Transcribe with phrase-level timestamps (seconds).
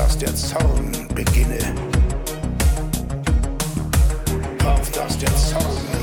[0.00, 1.58] dass der Zorn beginne.
[4.64, 5.99] Auf dass der Zorn beginne.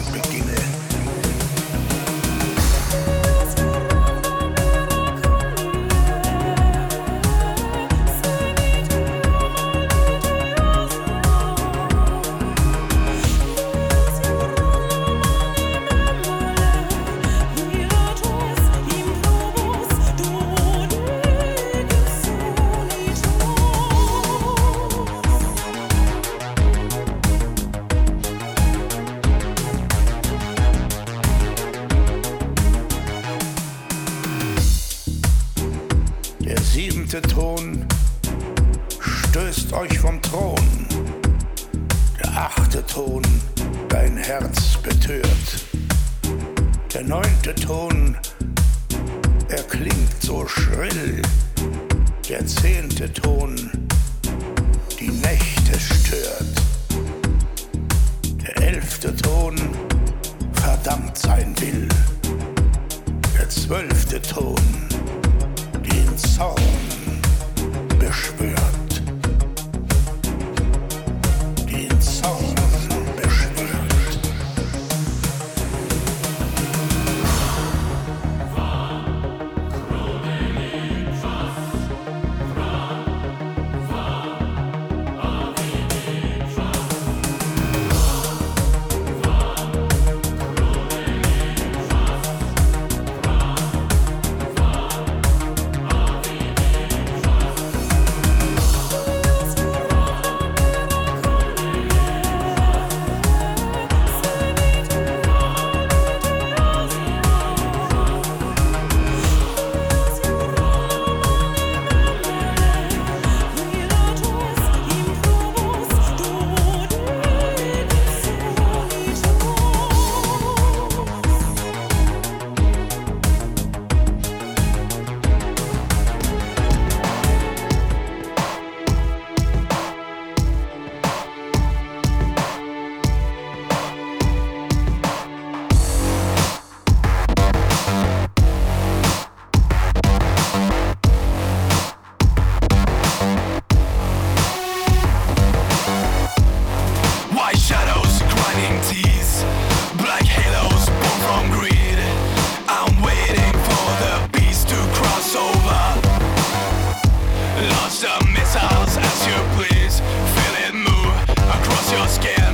[162.21, 162.46] scared.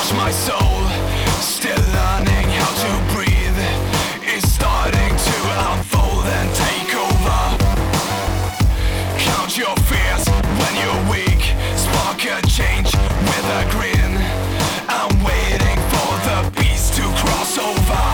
[0.00, 0.82] lose my soul.
[1.40, 3.60] Still learning how to breathe.
[4.22, 5.36] It's starting to
[5.70, 7.40] unfold and take over.
[9.18, 10.24] Count your fears
[10.60, 11.42] when you're weak.
[11.76, 12.94] Spark a change
[13.28, 14.12] with a grin.
[14.88, 18.04] I'm waiting for the beast to cross over.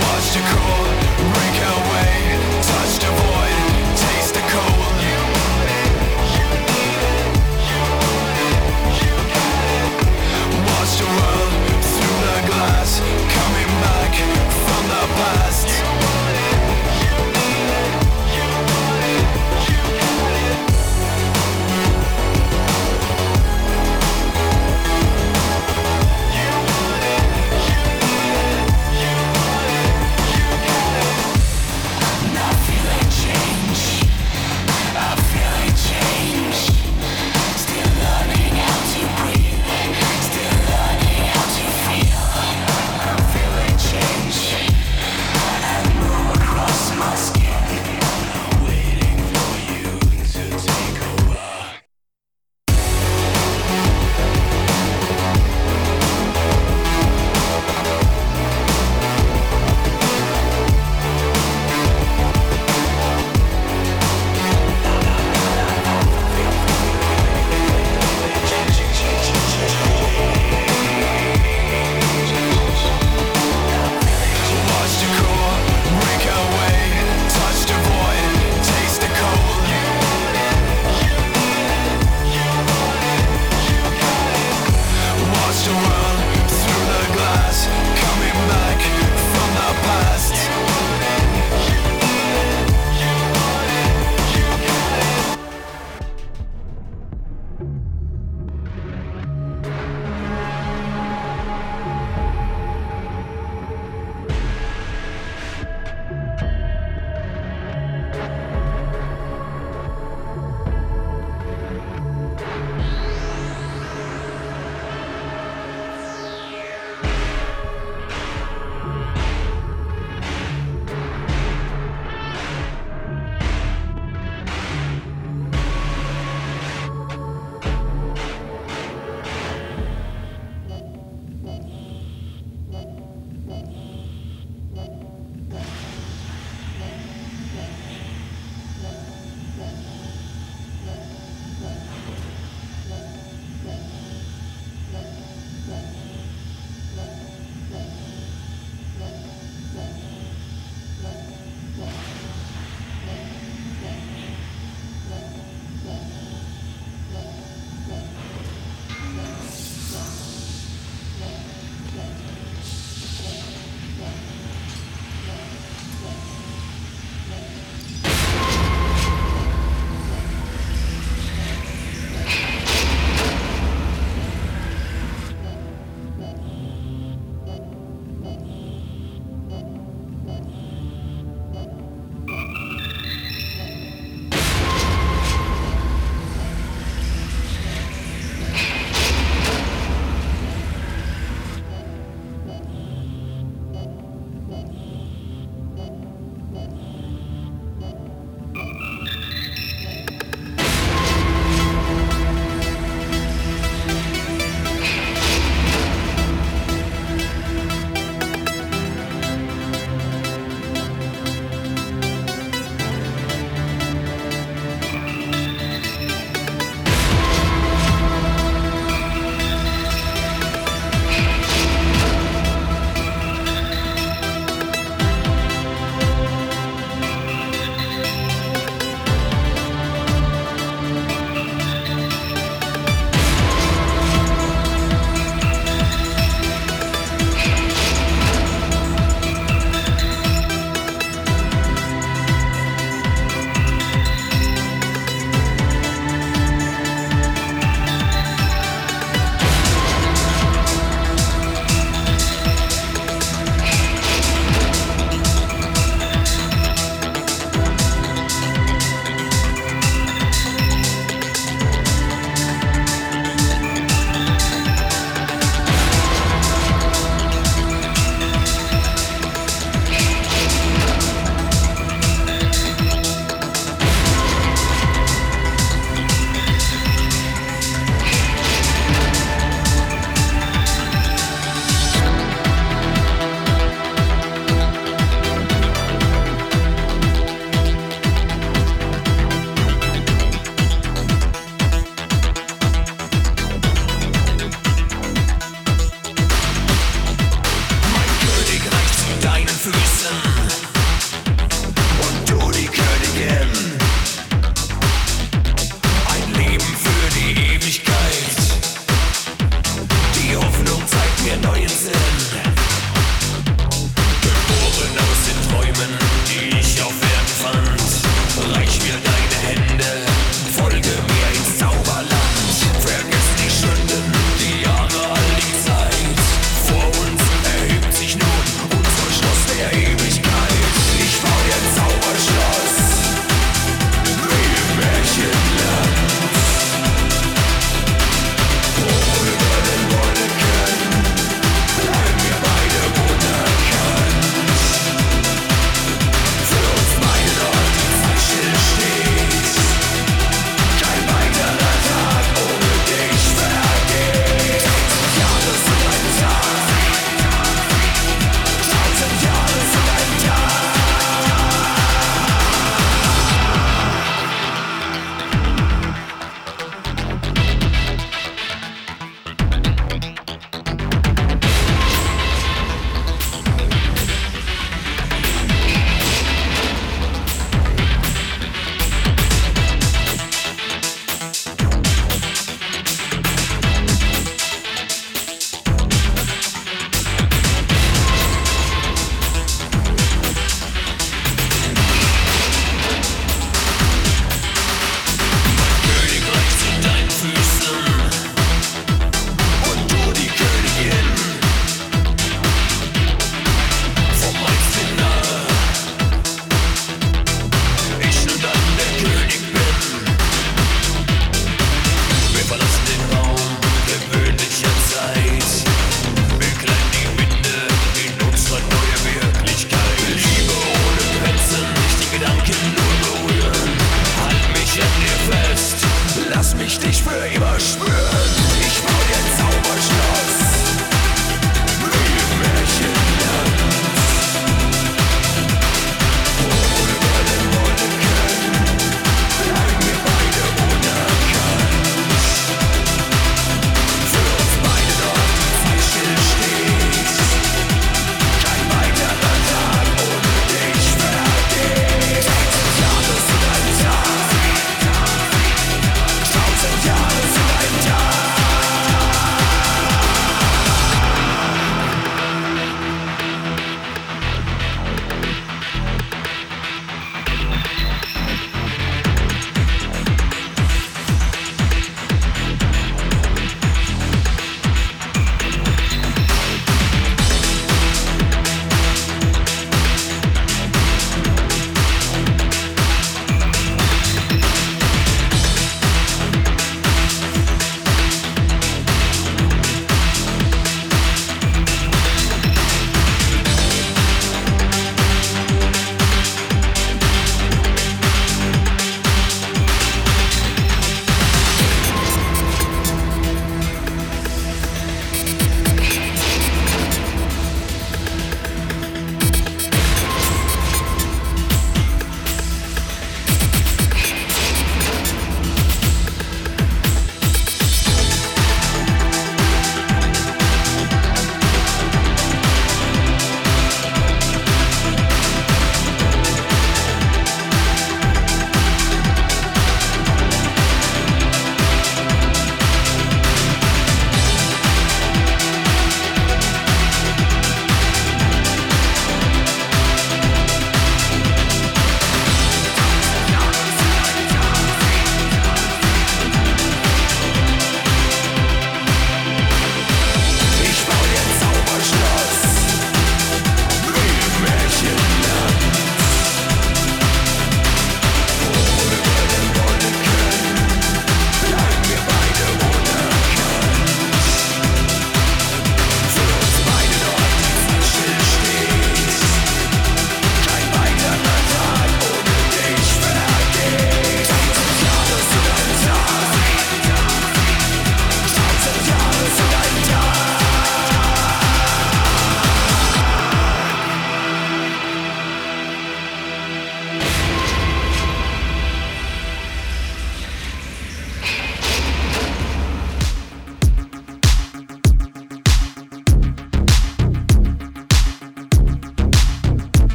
[0.00, 0.87] What's your call?